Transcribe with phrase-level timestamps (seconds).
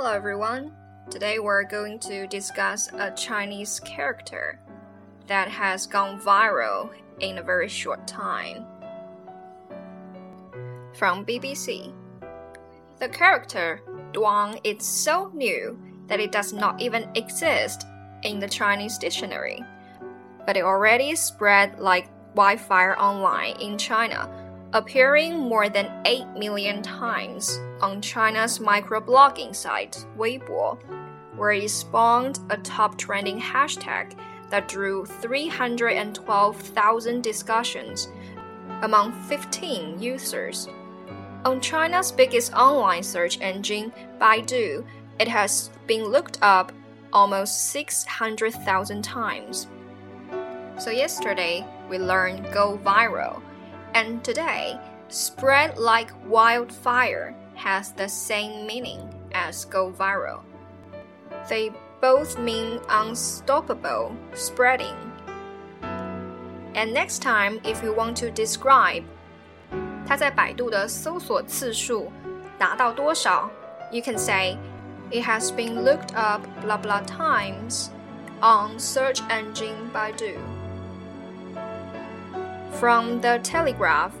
[0.00, 0.70] Hello everyone.
[1.10, 4.60] Today we're going to discuss a Chinese character
[5.26, 8.64] that has gone viral in a very short time.
[10.94, 11.92] From BBC.
[13.00, 13.82] The character
[14.12, 15.76] Duang is so new
[16.06, 17.84] that it does not even exist
[18.22, 19.64] in the Chinese dictionary,
[20.46, 27.60] but it already spread like wildfire online in China appearing more than 8 million times
[27.80, 30.76] on China's microblogging site Weibo,
[31.36, 34.18] where it spawned a top trending hashtag
[34.50, 38.08] that drew 312,000 discussions
[38.82, 40.68] among 15 users.
[41.44, 44.84] On China's biggest online search engine, Baidu,
[45.18, 46.72] it has been looked up
[47.12, 49.66] almost 600,000 times.
[50.78, 53.40] So, yesterday, we learned Go Viral
[53.93, 54.79] and today,
[55.09, 60.41] spread like wildfire has the same meaning as go viral.
[61.49, 64.95] They both mean unstoppable spreading.
[66.75, 69.03] And next time, if you want to describe
[70.05, 72.11] 它在百度的搜索次数
[72.57, 73.49] 达到多少，
[73.91, 74.57] you can say
[75.11, 77.89] it has been looked up blah blah times
[78.41, 80.56] on search engine Baidu.
[82.78, 84.14] From the Telegraph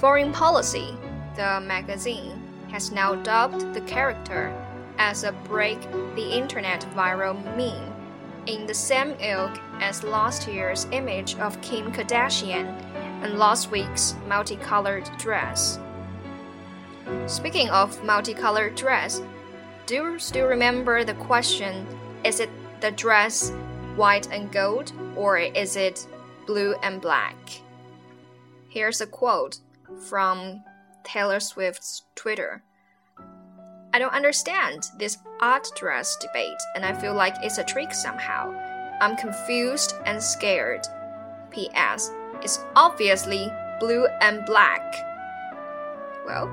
[0.00, 0.96] Foreign Policy,
[1.36, 4.50] the magazine, has now dubbed the character
[4.96, 5.82] as a break
[6.14, 7.92] the internet viral meme
[8.46, 12.68] in the same ilk as last year's image of Kim Kardashian
[13.22, 15.78] and last week's multicolored dress.
[17.26, 19.20] Speaking of multicolored dress,
[19.84, 21.86] do you still remember the question
[22.24, 22.48] is it
[22.80, 23.50] the dress
[23.94, 26.06] white and gold or is it
[26.46, 27.36] blue and black.
[28.68, 29.58] Here's a quote
[30.08, 30.62] from
[31.04, 32.62] Taylor Swift's Twitter.
[33.92, 38.52] I don't understand this art dress debate, and I feel like it's a trick somehow.
[39.00, 40.86] I'm confused and scared.
[41.50, 42.10] P.S.
[42.42, 44.82] It's obviously blue and black.
[46.26, 46.50] Well,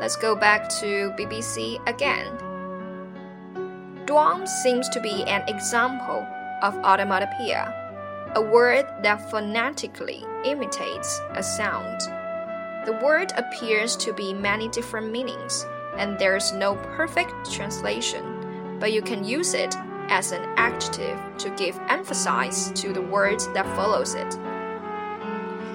[0.00, 2.38] let's go back to BBC again.
[4.06, 6.26] Duang seems to be an example
[6.62, 7.87] of onomatopoeia
[8.34, 12.00] a word that phonetically imitates a sound.
[12.86, 15.66] The word appears to be many different meanings,
[15.96, 19.74] and there's no perfect translation, but you can use it
[20.08, 24.38] as an adjective to give emphasis to the word that follows it.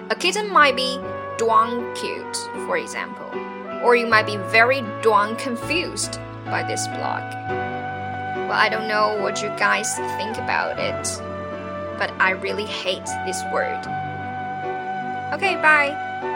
[0.10, 1.00] A kitten might be
[1.38, 2.38] duang cute,
[2.68, 3.30] for example,
[3.84, 7.24] or you might be very duang confused by this blog.
[8.48, 11.33] Well, I don't know what you guys think about it
[11.98, 13.80] but I really hate this word.
[15.34, 16.32] Okay, bye.